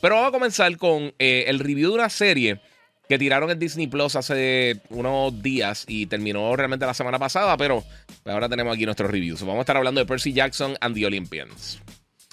Pero 0.00 0.16
vamos 0.16 0.28
a 0.28 0.32
comenzar 0.32 0.76
con 0.76 1.14
eh, 1.18 1.44
el 1.48 1.58
review 1.58 1.90
de 1.90 1.94
una 1.94 2.10
serie 2.10 2.60
que 3.08 3.18
tiraron 3.18 3.50
en 3.50 3.58
Disney 3.58 3.86
Plus 3.86 4.16
hace 4.16 4.80
unos 4.90 5.42
días 5.42 5.84
y 5.86 6.06
terminó 6.06 6.54
realmente 6.56 6.86
la 6.86 6.94
semana 6.94 7.18
pasada, 7.18 7.56
pero 7.56 7.84
ahora 8.24 8.48
tenemos 8.48 8.74
aquí 8.74 8.84
nuestros 8.84 9.10
reviews. 9.10 9.40
Vamos 9.42 9.58
a 9.58 9.60
estar 9.60 9.76
hablando 9.76 10.00
de 10.00 10.06
Percy 10.06 10.32
Jackson 10.32 10.76
and 10.80 10.94
the 10.94 11.06
Olympians. 11.06 11.80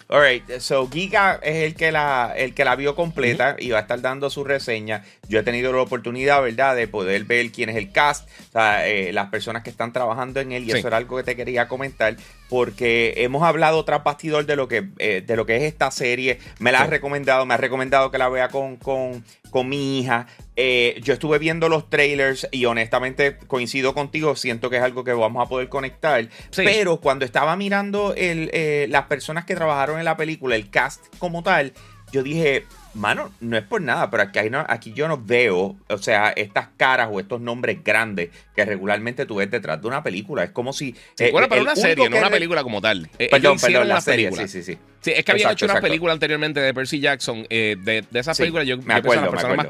Alright, 0.10 0.60
so 0.60 0.90
Giga 0.92 1.40
es 1.42 1.64
el 1.64 1.76
que 1.76 1.92
la, 1.92 2.34
el 2.36 2.54
que 2.54 2.66
la 2.66 2.76
vio 2.76 2.94
completa 2.94 3.56
y 3.58 3.70
va 3.70 3.80
a 3.80 3.82
estar 3.82 4.02
dando 4.02 4.30
su 4.30 4.44
reseña. 4.44 5.04
Yo 5.28 5.40
he 5.40 5.44
tenido 5.44 5.72
la 5.72 5.82
oportunidad, 5.82 6.42
¿verdad?, 6.42 6.76
de 6.76 6.88
poder 6.88 7.24
ver 7.24 7.52
quién 7.52 7.70
es 7.70 7.78
el 7.78 7.92
cast, 7.92 8.30
o 8.50 8.52
sea, 8.52 8.88
eh, 8.88 9.14
las 9.14 9.30
personas 9.30 9.64
que 9.64 9.70
están 9.70 9.94
trabajando 9.94 10.40
en 10.40 10.52
él, 10.52 10.66
y 10.66 10.72
eso 10.72 10.88
era 10.88 10.98
algo 10.98 11.18
que 11.18 11.24
te 11.24 11.36
quería 11.36 11.68
comentar, 11.68 12.18
porque 12.50 13.14
hemos 13.18 13.44
hablado 13.44 13.84
tras 13.86 14.04
bastidor 14.04 14.46
de 14.46 14.56
lo 14.56 14.68
que, 14.68 14.90
eh, 15.00 15.24
de 15.26 15.36
lo 15.36 15.46
que 15.46 15.58
es 15.58 15.64
esta 15.64 15.90
serie. 15.92 16.40
Me 16.60 16.72
la 16.72 16.82
ha 16.82 16.88
recomendado, 16.88 17.46
me 17.46 17.54
ha 17.54 17.58
recomendado 17.58 18.12
que 18.12 18.18
la 18.18 18.30
vea 18.30 18.50
con, 18.50 18.78
con, 18.78 19.24
con 19.50 19.70
mi 19.70 20.00
hija. 20.00 20.28
Eh, 20.56 21.00
yo 21.02 21.14
estuve 21.14 21.40
viendo 21.40 21.68
los 21.68 21.90
trailers 21.90 22.48
y 22.52 22.66
honestamente 22.66 23.38
coincido 23.48 23.94
contigo, 23.94 24.36
siento 24.36 24.70
que 24.70 24.78
es 24.78 24.84
algo 24.84 25.04
que 25.04 25.14
vamos 25.14 25.44
a 25.44 25.50
poder 25.50 25.70
conectar. 25.70 26.28
Pero 26.56 27.00
cuando 27.00 27.26
estaba 27.26 27.56
mirando 27.56 28.14
el, 28.16 28.50
eh, 28.54 28.86
las 28.90 29.06
personas 29.06 29.46
que 29.46 29.56
trabajaron 29.56 29.98
en 29.98 30.06
la 30.06 30.16
película, 30.16 30.56
el 30.56 30.70
cast 30.70 31.04
como 31.18 31.42
tal, 31.42 31.74
yo 32.14 32.24
dije, 32.24 32.66
mano, 32.94 33.34
no 33.42 33.58
es 33.58 33.64
por 33.64 33.82
nada, 33.82 34.10
pero 34.10 34.24
aquí, 34.24 34.50
no, 34.50 34.66
aquí 34.70 34.94
yo 34.94 35.10
no 35.10 35.22
veo, 35.22 35.76
o 35.90 35.98
sea, 35.98 36.30
estas 36.30 36.70
caras 36.78 37.10
o 37.12 37.20
estos 37.20 37.42
nombres 37.42 37.84
grandes 37.84 38.30
que 38.56 38.64
regularmente 38.64 39.26
tú 39.26 39.36
ves 39.36 39.52
detrás 39.52 39.82
de 39.82 39.88
una 39.88 40.02
película. 40.02 40.46
Es 40.46 40.52
como 40.52 40.72
si. 40.72 40.96
Eh, 41.20 41.32
bueno, 41.32 41.50
pero 41.50 41.64
una 41.64 41.76
serie, 41.76 42.10
no 42.10 42.18
una 42.18 42.30
película 42.30 42.64
como 42.64 42.80
tal. 42.80 43.10
Perdón, 43.18 43.58
perdón, 43.60 43.90
la 43.90 44.00
serie, 44.00 44.32
sí, 44.32 44.48
sí, 44.48 44.64
sí. 44.64 44.78
Sí, 45.02 45.12
es 45.12 45.26
que 45.26 45.34
habían 45.34 45.52
hecho 45.52 45.66
una 45.66 45.82
película 45.82 46.14
anteriormente 46.14 46.62
de 46.62 46.74
Percy 46.74 47.02
Jackson. 47.02 47.44
de, 47.50 48.06
de 48.10 48.20
esas 48.20 48.38
películas, 48.38 48.66
yo, 48.66 48.78
me 48.78 48.94
acuerdo, 48.94 49.24
las 49.24 49.32
personas 49.32 49.58
más 49.58 49.68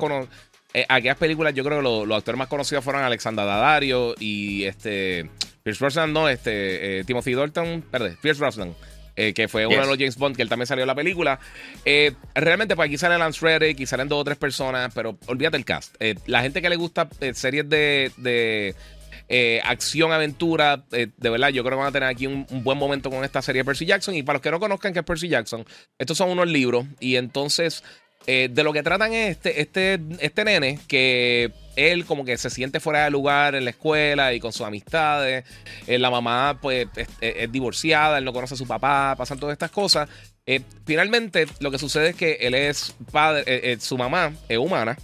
eh, 0.73 0.85
aquellas 0.89 1.17
películas, 1.17 1.53
yo 1.53 1.63
creo 1.63 1.78
que 1.78 2.07
los, 2.07 2.17
actores 2.17 2.38
más 2.38 2.47
conocidos 2.47 2.83
fueron 2.83 3.03
Alexander 3.03 3.45
Daddario 3.45 4.16
y 4.19 4.63
este. 4.66 5.30
Pierce 5.61 5.80
Brosnan, 5.80 6.11
no, 6.11 6.28
este. 6.28 7.00
Eh, 7.00 7.03
Timothy 7.03 7.33
Dalton, 7.35 7.83
perdón, 7.89 8.17
Pierce 8.22 8.39
Brosnan. 8.39 8.73
Eh, 9.16 9.33
que 9.33 9.47
fue 9.47 9.67
uno 9.67 9.81
de 9.81 9.86
los 9.86 9.97
James 9.97 10.17
Bond 10.17 10.36
que 10.36 10.42
él 10.42 10.50
también 10.50 10.67
salió 10.67 10.83
en 10.83 10.88
la 10.88 10.95
película. 10.95 11.39
Eh, 11.86 12.14
realmente, 12.33 12.75
pues 12.75 12.88
aquí 12.88 12.97
sale 12.97 13.17
Lance 13.17 13.39
Reddick 13.45 13.80
y 13.80 13.86
salen 13.86 14.08
dos 14.08 14.22
o 14.22 14.23
tres 14.23 14.38
personas, 14.38 14.92
pero 14.94 15.17
olvídate 15.28 15.58
el 15.58 15.66
cast. 15.66 15.95
la 16.25 16.42
gente 16.42 16.61
que 16.61 16.69
le 16.69 16.75
gusta 16.75 17.08
series 17.34 17.69
de, 17.69 18.11
de 18.17 19.61
acción, 19.64 20.11
aventura, 20.11 20.84
de 20.89 21.30
verdad, 21.30 21.50
yo 21.50 21.64
creo 21.64 21.78
que 21.78 21.81
van 21.81 21.89
a 21.89 21.91
tener 21.91 22.09
aquí 22.09 22.28
un, 22.28 22.45
un, 22.50 22.64
buen 22.64 22.78
momento 22.78 23.09
con 23.09 23.23
esta 23.23 23.41
serie 23.41 23.61
de 23.61 23.66
Percy 23.66 23.86
Jackson. 23.86 24.16
Y 24.16 24.23
para 24.23 24.36
los 24.38 24.41
que 24.41 24.52
no 24.52 24.59
conozcan 24.59 24.94
qué 24.94 25.00
es 25.00 25.06
Percy 25.06 25.28
Jackson, 25.28 25.66
estos 25.97 26.17
son 26.17 26.30
unos 26.30 26.47
libros 26.47 26.86
y 27.00 27.16
entonces 27.16 27.84
eh, 28.25 28.49
de 28.52 28.63
lo 28.63 28.71
que 28.71 28.83
tratan 28.83 29.13
es 29.13 29.31
este, 29.31 29.61
este, 29.61 29.99
este 30.19 30.45
nene 30.45 30.79
que 30.88 31.52
él 31.75 32.05
como 32.05 32.23
que 32.23 32.38
se 32.38 32.49
siente 32.49 32.79
fuera 32.79 33.03
de 33.03 33.11
lugar 33.11 33.55
en 33.55 33.66
la 33.66 33.71
escuela 33.71 34.33
y 34.33 34.39
con 34.39 34.53
sus 34.53 34.66
amistades. 34.66 35.43
Eh, 35.88 35.99
la 35.99 36.09
mamá 36.09 36.59
pues 36.61 36.88
es, 37.19 37.51
divorciada, 37.51 38.17
él 38.17 38.25
no 38.25 38.33
conoce 38.33 38.53
a 38.53 38.57
su 38.57 38.67
papá, 38.67 39.16
pasan 39.17 39.39
todas 39.39 39.53
estas 39.53 39.71
cosas. 39.71 40.07
Eh, 40.45 40.61
finalmente 40.85 41.47
lo 41.59 41.71
que 41.71 41.79
sucede 41.79 42.09
es 42.09 42.16
que 42.16 42.33
él 42.41 42.53
es 42.53 42.95
padre, 43.11 43.77
su 43.79 43.97
mamá 43.97 44.33
es 44.47 44.57
humana, 44.57 44.97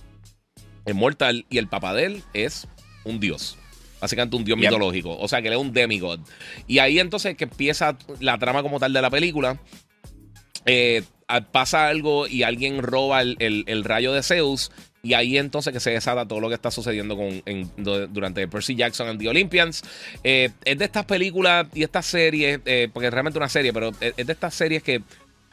es 0.85 0.95
mortal 0.95 1.45
y 1.49 1.57
el 1.57 1.67
papá 1.67 1.93
de 1.93 2.05
él 2.05 2.23
es 2.33 2.67
un 3.03 3.19
dios. 3.19 3.57
Básicamente 3.99 4.37
un 4.37 4.45
dios 4.45 4.57
mitológico. 4.57 5.17
O 5.17 5.27
sea 5.27 5.41
que 5.41 5.49
él 5.49 5.55
es 5.55 5.59
un 5.59 5.73
demigod. 5.73 6.19
Y 6.67 6.79
ahí 6.79 6.99
entonces 6.99 7.35
que 7.35 7.43
empieza 7.43 7.97
la 8.19 8.37
trama 8.37 8.61
como 8.61 8.79
tal 8.79 8.93
de 8.93 9.01
la 9.01 9.09
película. 9.09 9.59
Eh, 10.65 11.03
pasa 11.52 11.88
algo 11.88 12.27
y 12.27 12.43
alguien 12.43 12.81
roba 12.81 13.21
el, 13.21 13.83
rayo 13.83 14.13
de 14.13 14.23
Zeus. 14.23 14.71
Y 15.02 15.13
ahí 15.13 15.38
entonces 15.38 15.71
que 15.71 15.80
se 15.80 15.92
desata 15.92 16.27
todo 16.27 16.42
lo 16.42 16.49
que 16.49 16.55
está 16.55 16.71
sucediendo 16.71 17.15
con, 17.15 17.42
durante 18.14 18.47
Percy 18.49 18.75
Jackson 18.75 19.08
and 19.08 19.20
the 19.20 19.30
Olympians. 19.30 19.81
Eh, 20.23 20.49
es 20.65 20.77
de 20.77 20.86
estas 20.86 21.05
películas 21.05 21.67
y 21.73 21.83
estas 21.83 22.05
series, 22.05 22.59
eh, 22.65 22.89
porque 22.92 23.08
es 23.08 23.14
realmente 23.14 23.39
una 23.39 23.47
serie, 23.47 23.71
pero 23.71 23.92
es, 24.02 24.15
de 24.15 24.33
estas 24.33 24.53
series 24.53 24.83
que 24.83 25.02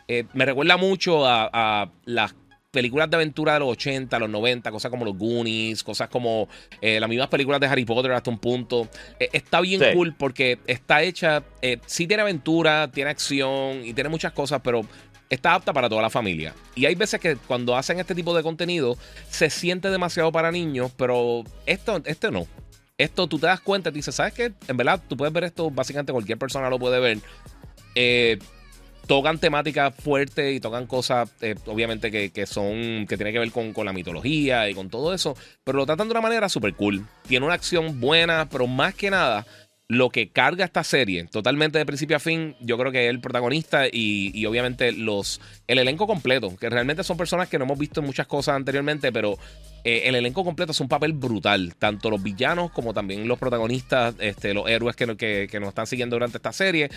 eh, 0.08 0.24
me 0.32 0.46
recuerda 0.46 0.76
mucho 0.76 1.26
a, 1.26 1.90
las 2.04 2.34
películas 2.76 3.08
de 3.08 3.16
aventura 3.16 3.54
de 3.54 3.60
los 3.60 3.70
80, 3.70 4.18
los 4.18 4.28
90, 4.28 4.70
cosas 4.70 4.90
como 4.90 5.06
los 5.06 5.16
Goonies, 5.16 5.82
cosas 5.82 6.10
como 6.10 6.46
las 6.82 7.08
mismas 7.08 7.28
películas 7.28 7.58
de 7.58 7.66
Harry 7.66 7.86
Potter 7.86 8.12
hasta 8.12 8.30
un 8.30 8.38
punto. 8.38 8.86
está 9.18 9.62
bien 9.62 9.80
cool 9.94 10.14
porque 10.14 10.58
está 10.66 11.02
hecha, 11.02 11.42
sí 11.86 12.06
tiene 12.06 12.22
aventura, 12.22 12.90
tiene 12.92 13.10
acción 13.10 13.84
y 13.84 13.94
tiene 13.94 14.10
muchas 14.10 14.32
cosas, 14.32 14.60
pero 14.62 14.82
está 15.28 15.54
apta 15.54 15.72
para 15.72 15.88
toda 15.88 16.02
la 16.02 16.10
familia. 16.10 16.54
Y 16.74 16.86
hay 16.86 16.94
veces 16.94 17.20
que 17.20 17.36
cuando 17.36 17.76
hacen 17.76 17.98
este 17.98 18.14
tipo 18.14 18.36
de 18.36 18.42
contenido 18.42 18.96
se 19.30 19.50
siente 19.50 19.90
demasiado 19.90 20.32
para 20.32 20.52
niños, 20.52 20.92
pero 20.96 21.44
esto, 21.64 22.00
este 22.04 22.30
no. 22.30 22.46
Esto 22.98 23.26
tú 23.26 23.38
te 23.38 23.46
das 23.46 23.60
cuenta 23.60 23.90
y 23.90 23.92
dices, 23.92 24.14
¿sabes 24.14 24.32
qué? 24.32 24.52
En 24.68 24.76
verdad, 24.76 25.02
tú 25.06 25.16
puedes 25.16 25.32
ver 25.32 25.44
esto, 25.44 25.70
básicamente 25.70 26.12
cualquier 26.12 26.38
persona 26.38 26.70
lo 26.70 26.78
puede 26.78 26.98
ver. 26.98 27.18
Eh, 27.94 28.38
tocan 29.06 29.38
temáticas 29.38 29.94
fuertes 29.94 30.56
y 30.56 30.60
tocan 30.60 30.86
cosas, 30.86 31.30
eh, 31.40 31.54
obviamente, 31.66 32.10
que, 32.10 32.46
son, 32.46 33.06
que 33.06 33.16
tienen 33.16 33.32
que 33.32 33.38
ver 33.38 33.50
con, 33.52 33.72
con, 33.72 33.86
la 33.86 33.92
mitología 33.92 34.68
y 34.68 34.74
con 34.74 34.90
todo 34.90 35.14
eso, 35.14 35.36
pero 35.64 35.78
lo 35.78 35.86
tratan 35.86 36.08
de 36.08 36.12
una 36.12 36.20
manera 36.20 36.48
súper 36.48 36.74
cool. 36.74 37.06
Tiene 37.26 37.46
una 37.46 37.54
acción 37.54 38.00
buena, 38.00 38.48
pero 38.50 38.66
más 38.66 38.94
que 38.94 39.10
nada, 39.10 39.46
lo 39.88 40.10
que 40.10 40.30
carga 40.30 40.64
esta 40.64 40.82
serie, 40.82 41.24
totalmente 41.26 41.78
de 41.78 41.86
principio 41.86 42.16
a 42.16 42.20
fin, 42.20 42.56
yo 42.60 42.76
creo 42.76 42.90
que 42.90 43.04
es 43.04 43.10
el 43.10 43.20
protagonista 43.20 43.84
y, 43.90 44.44
obviamente 44.46 44.90
los 44.92 45.40
el 45.68 45.78
elenco 45.78 46.06
completo, 46.08 46.56
que 46.56 46.68
realmente 46.68 47.04
son 47.04 47.16
personas 47.16 47.48
que 47.48 47.58
no 47.58 47.64
hemos 47.64 47.78
visto 47.78 48.00
en 48.00 48.06
muchas 48.06 48.26
cosas 48.26 48.56
anteriormente, 48.56 49.12
pero 49.12 49.38
eh, 49.84 50.02
el 50.06 50.16
elenco 50.16 50.44
completo 50.44 50.72
es 50.72 50.80
un 50.80 50.88
papel 50.88 51.12
brutal, 51.12 51.76
tanto 51.78 52.10
los 52.10 52.20
villanos 52.20 52.72
como 52.72 52.92
también 52.92 53.28
los 53.28 53.38
protagonistas, 53.38 54.16
este, 54.18 54.54
los 54.54 54.68
héroes 54.68 54.96
que, 54.96 55.16
que, 55.16 55.46
que 55.48 55.60
nos 55.60 55.68
están 55.68 55.86
siguiendo 55.86 56.16
durante 56.16 56.38
esta 56.38 56.52
serie. 56.52 56.90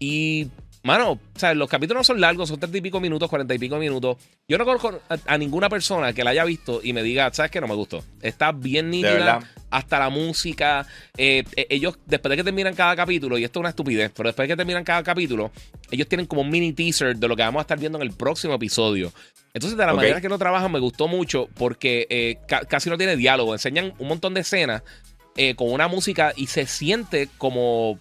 Y 0.00 0.48
Mano, 0.84 1.12
o 1.12 1.38
sea, 1.38 1.54
los 1.54 1.68
capítulos 1.68 2.00
no 2.00 2.04
son 2.04 2.20
largos, 2.20 2.48
son 2.48 2.58
treinta 2.58 2.76
y 2.76 2.80
pico 2.80 2.98
minutos, 2.98 3.28
cuarenta 3.28 3.54
y 3.54 3.58
pico 3.58 3.78
minutos. 3.78 4.16
Yo 4.48 4.58
no 4.58 4.64
conozco 4.64 5.00
a, 5.26 5.38
ninguna 5.38 5.68
persona 5.68 6.12
que 6.12 6.24
la 6.24 6.30
haya 6.30 6.44
visto 6.44 6.80
y 6.82 6.92
me 6.92 7.04
diga, 7.04 7.32
¿sabes 7.32 7.52
qué? 7.52 7.60
No 7.60 7.68
me 7.68 7.74
gustó. 7.76 8.02
Está 8.20 8.50
bien 8.50 8.90
nítida, 8.90 9.40
hasta 9.70 10.00
la 10.00 10.10
música. 10.10 10.84
Eh, 11.16 11.44
eh, 11.54 11.66
ellos, 11.70 11.98
después 12.04 12.30
de 12.30 12.36
que 12.38 12.44
terminan 12.44 12.74
cada 12.74 12.96
capítulo, 12.96 13.38
y 13.38 13.44
esto 13.44 13.60
es 13.60 13.60
una 13.60 13.68
estupidez, 13.68 14.10
pero 14.14 14.28
después 14.28 14.48
de 14.48 14.54
que 14.54 14.56
terminan 14.56 14.82
cada 14.82 15.04
capítulo, 15.04 15.52
ellos 15.88 16.08
tienen 16.08 16.26
como 16.26 16.42
un 16.42 16.50
mini 16.50 16.72
teaser 16.72 17.16
de 17.16 17.28
lo 17.28 17.36
que 17.36 17.42
vamos 17.42 17.60
a 17.60 17.62
estar 17.62 17.78
viendo 17.78 17.98
en 17.98 18.02
el 18.02 18.12
próximo 18.12 18.54
episodio. 18.54 19.12
Entonces, 19.54 19.78
de 19.78 19.86
la 19.86 19.94
manera 19.94 20.20
que 20.20 20.28
lo 20.28 20.38
trabajan, 20.38 20.72
me 20.72 20.80
gustó 20.80 21.06
mucho 21.06 21.48
porque 21.54 22.08
eh, 22.10 22.38
casi 22.68 22.90
no 22.90 22.98
tiene 22.98 23.16
diálogo. 23.16 23.52
Enseñan 23.52 23.94
un 24.00 24.08
montón 24.08 24.34
de 24.34 24.40
escenas 24.40 24.82
con 25.56 25.72
una 25.72 25.88
música 25.88 26.32
y 26.36 26.48
se 26.48 26.66
siente 26.66 27.28
como 27.38 27.98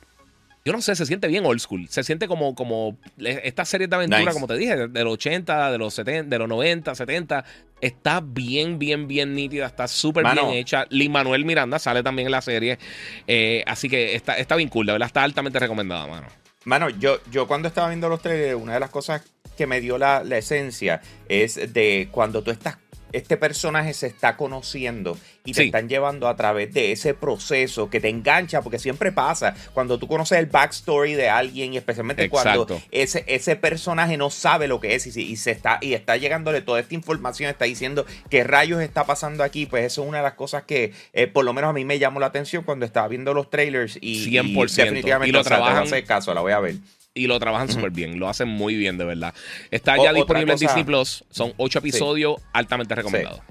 yo 0.63 0.73
no 0.73 0.81
sé, 0.81 0.95
se 0.95 1.05
siente 1.05 1.27
bien 1.27 1.45
old 1.45 1.59
school. 1.59 1.87
Se 1.89 2.03
siente 2.03 2.27
como, 2.27 2.53
como 2.53 2.97
esta 3.17 3.65
serie 3.65 3.87
de 3.87 3.95
aventura, 3.95 4.31
como 4.31 4.45
te 4.45 4.55
dije, 4.57 4.87
de 4.87 5.03
los 5.03 5.13
80, 5.13 5.71
de 5.71 5.77
los 5.79 5.93
70, 5.95 6.29
de 6.29 6.39
los 6.39 6.47
90, 6.47 6.93
70. 6.93 7.45
Está 7.81 8.21
bien, 8.23 8.77
bien, 8.77 9.07
bien 9.07 9.33
nítida. 9.33 9.65
Está 9.65 9.87
súper 9.87 10.23
bien 10.23 10.49
hecha. 10.49 10.85
Lin 10.89 11.11
Manuel 11.11 11.45
Miranda 11.45 11.79
sale 11.79 12.03
también 12.03 12.27
en 12.27 12.31
la 12.31 12.41
serie. 12.41 12.77
Eh, 13.25 13.63
así 13.65 13.89
que 13.89 14.15
está, 14.15 14.37
está 14.37 14.55
bien 14.55 14.69
cool, 14.69 14.85
la 14.85 14.93
verdad. 14.93 15.07
Está 15.07 15.23
altamente 15.23 15.57
recomendada, 15.57 16.05
mano. 16.05 16.27
Mano, 16.65 16.89
yo, 16.89 17.19
yo 17.31 17.47
cuando 17.47 17.67
estaba 17.67 17.87
viendo 17.87 18.07
los 18.07 18.21
trailers, 18.21 18.55
una 18.55 18.75
de 18.75 18.79
las 18.79 18.91
cosas 18.91 19.23
que 19.57 19.65
me 19.65 19.81
dio 19.81 19.97
la, 19.97 20.23
la 20.23 20.37
esencia 20.37 21.01
es 21.27 21.73
de 21.73 22.07
cuando 22.11 22.43
tú 22.43 22.51
estás 22.51 22.77
este 23.13 23.37
personaje 23.37 23.93
se 23.93 24.07
está 24.07 24.37
conociendo 24.37 25.17
y 25.43 25.53
te 25.53 25.65
están 25.65 25.89
llevando 25.89 26.27
a 26.27 26.35
través 26.35 26.73
de 26.73 26.91
ese 26.91 27.13
proceso 27.13 27.89
que 27.89 27.99
te 27.99 28.09
engancha, 28.09 28.61
porque 28.61 28.79
siempre 28.79 29.11
pasa 29.11 29.55
cuando 29.73 29.97
tú 29.97 30.07
conoces 30.07 30.37
el 30.37 30.45
backstory 30.45 31.13
de 31.13 31.29
alguien 31.29 31.73
y 31.73 31.77
especialmente 31.77 32.29
cuando 32.29 32.67
ese, 32.91 33.23
ese 33.27 33.55
personaje 33.55 34.17
no 34.17 34.29
sabe 34.29 34.67
lo 34.67 34.79
que 34.79 34.95
es 34.95 35.07
y, 35.07 35.35
se 35.35 35.51
está, 35.51 35.79
y 35.81 35.93
está 35.93 36.17
llegándole 36.17 36.61
toda 36.61 36.79
esta 36.79 36.93
información, 36.93 37.49
está 37.49 37.65
diciendo 37.65 38.05
qué 38.29 38.43
rayos 38.43 38.81
está 38.81 39.05
pasando 39.05 39.43
aquí, 39.43 39.65
pues 39.65 39.85
eso 39.85 40.03
es 40.03 40.07
una 40.07 40.17
de 40.17 40.23
las 40.23 40.33
cosas 40.33 40.63
que 40.63 40.93
eh, 41.13 41.27
por 41.27 41.45
lo 41.45 41.53
menos 41.53 41.69
a 41.69 41.73
mí 41.73 41.85
me 41.85 41.99
llamó 41.99 42.19
la 42.19 42.27
atención 42.27 42.63
cuando 42.63 42.85
estaba 42.85 43.07
viendo 43.07 43.33
los 43.33 43.49
trailers 43.49 43.97
y, 44.01 44.31
100%. 44.31 44.75
definitivamente 44.75 45.29
y 45.29 45.31
lo 45.31 45.43
trabajan, 45.43 45.87
caso, 46.05 46.33
la 46.33 46.41
voy 46.41 46.51
a 46.51 46.59
ver 46.59 46.75
y 47.13 47.27
lo 47.27 47.39
trabajan 47.39 47.69
súper 47.69 47.91
bien. 47.91 48.19
Lo 48.19 48.29
hacen 48.29 48.47
muy 48.47 48.75
bien, 48.75 48.97
de 48.97 49.05
verdad. 49.05 49.33
Está 49.69 49.97
ya 50.01 50.13
disponible 50.13 50.53
en 50.53 50.59
Disney 50.59 50.83
Plus. 50.83 51.23
Son 51.29 51.53
ocho 51.57 51.79
episodios 51.79 52.41
altamente 52.53 52.95
recomendados. 52.95 53.41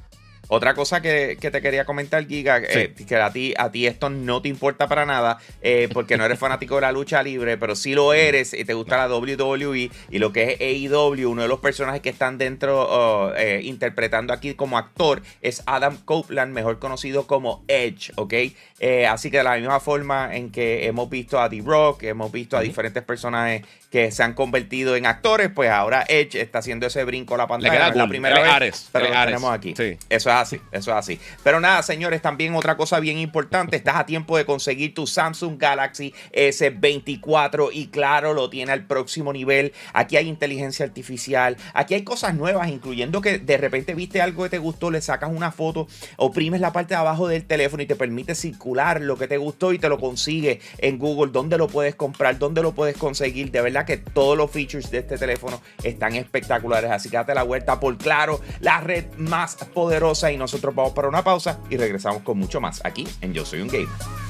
Otra 0.53 0.75
cosa 0.75 1.01
que, 1.01 1.37
te 1.41 1.63
quería 1.63 1.85
comentar, 1.85 2.27
Giga, 2.27 2.59
eh, 2.59 2.93
que 3.07 3.15
a 3.15 3.31
ti, 3.31 3.55
a 3.57 3.71
ti 3.71 3.87
esto 3.87 4.11
no 4.11 4.43
te 4.43 4.49
importa 4.49 4.89
para 4.89 5.07
nada, 5.07 5.39
eh, 5.63 5.89
porque 5.93 6.17
no 6.17 6.25
eres 6.25 6.39
fanático 6.41 6.75
de 6.75 6.81
la 6.81 6.91
lucha 6.91 7.23
libre, 7.23 7.57
pero 7.57 7.77
sí 7.77 7.95
lo 7.95 8.13
eres 8.13 8.53
y 8.53 8.65
te 8.65 8.75
gusta 8.75 8.97
la 8.97 9.15
WWE 9.15 9.91
y 10.11 10.19
lo 10.19 10.33
que 10.33 10.57
es 10.59 10.61
AEW, 10.61 11.31
uno 11.31 11.43
de 11.43 11.49
los 11.49 11.61
personajes 11.61 12.01
que 12.01 12.09
están 12.09 12.37
dentro 12.37 12.83
oh, 12.83 13.33
eh, 13.37 13.61
interpretando 13.63 14.33
aquí 14.33 14.55
como 14.55 14.77
actor 14.77 15.23
es 15.41 15.63
Adam 15.67 15.97
Copeland, 16.05 16.53
mejor 16.53 16.81
conocido 16.81 17.29
como 17.29 17.65
Edge, 17.69 18.11
¿ok? 18.17 18.35
así 19.09 19.31
que 19.31 19.37
de 19.37 19.45
la 19.45 19.57
misma 19.57 19.79
forma 19.79 20.35
en 20.35 20.51
que 20.51 20.87
hemos 20.87 21.09
visto 21.11 21.39
a 21.39 21.49
The 21.49 21.63
Rock, 21.65 22.05
hemos 22.05 22.33
visto 22.33 22.57
a 22.57 22.63
diferentes 22.63 23.05
personajes 23.05 23.63
que 23.91 24.11
se 24.11 24.23
han 24.23 24.35
convertido 24.35 24.97
en 24.97 25.05
actores, 25.05 25.51
pues 25.55 25.69
ahora 25.69 26.05
Edge 26.09 26.41
está 26.41 26.61
haciendo 26.61 26.87
ese 26.87 27.05
brinco 27.05 27.35
a 27.35 27.39
la 27.39 27.47
pantalla. 27.47 27.93
la 27.93 28.09
primera 28.09 28.59
vez, 28.59 28.89
pero 28.91 29.09
lo 29.09 29.25
tenemos 29.27 29.53
aquí. 29.53 29.75
Eso 30.09 30.31
es 30.31 30.40
así, 30.41 30.61
eso 30.73 30.91
es 30.91 30.97
así. 30.97 31.21
Pero 31.43 31.61
nada, 31.61 31.83
señores, 31.83 32.23
también 32.23 32.55
otra 32.55 32.77
cosa 32.77 33.01
bien 33.01 33.19
importante, 33.19 33.77
estás 33.77 33.97
a 33.97 34.07
tiempo 34.07 34.37
de 34.37 34.45
conseguir 34.45 34.95
tu 34.95 35.07
Samsung 35.07 35.59
Galaxy 35.59 36.15
S24 36.33 37.71
y 37.73 37.89
claro, 37.89 38.35
lo 38.35 38.51
tiene 38.51 38.73
al 38.73 38.87
próximo 38.87 39.33
nivel. 39.33 39.73
Aquí 39.93 40.17
hay 40.17 40.29
inteligencia 40.29 40.85
artificial, 40.85 41.57
aquí 41.75 41.95
hay 41.95 42.03
cosas 42.03 42.35
nuevas, 42.35 42.69
incluyendo 42.69 43.21
que 43.21 43.39
de 43.39 43.57
repente 43.57 43.95
viste 43.95 44.21
algo 44.21 44.45
que 44.45 44.51
te 44.51 44.59
gustó, 44.59 44.91
le 44.91 45.01
sacas 45.01 45.31
una 45.33 45.53
foto, 45.53 45.87
oprimes 46.17 46.61
la 46.61 46.73
parte 46.73 46.95
de 46.95 47.01
abajo 47.01 47.29
del 47.29 47.45
teléfono 47.45 47.83
y 47.83 47.87
te 47.87 47.97
permite 47.97 48.35
circular 48.35 49.01
lo 49.01 49.17
que 49.17 49.29
te 49.29 49.37
gustó 49.37 49.73
y 49.73 49.79
te 49.79 49.89
lo 49.89 49.99
consigue 49.99 50.61
en 50.79 50.99
Google, 50.99 51.33
dónde 51.33 51.59
lo 51.59 51.69
puedes 51.69 51.95
comprar, 51.95 52.39
dónde 52.39 52.63
lo 52.63 52.73
puedes 52.73 52.97
conseguir. 52.97 53.51
De 53.51 53.61
verdad 53.61 53.85
que 53.85 53.97
todos 53.97 54.37
los 54.37 54.51
features 54.51 54.91
de 54.91 54.99
este 54.99 55.19
teléfono 55.19 55.61
están 55.83 56.15
espectaculares. 56.15 56.91
Así 56.91 57.09
que 57.09 57.17
date 57.17 57.35
la 57.35 57.43
vuelta 57.43 57.81
por 57.81 57.97
claro, 57.99 58.41
la 58.61 58.81
red 58.81 59.05
más 59.17 59.57
poderosa. 59.75 60.30
Y 60.33 60.37
nosotros 60.37 60.75
vamos 60.75 60.93
para 60.93 61.09
una 61.09 61.23
pausa 61.23 61.61
y 61.71 61.77
regresamos 61.77 62.23
con 62.23 62.39
mucho 62.39 62.61
más 62.61 62.81
aquí 62.85 63.07
en 63.21 63.33
Yo 63.33 63.45
Soy 63.45 63.61
un 63.61 63.69
Gamer. 63.69 64.30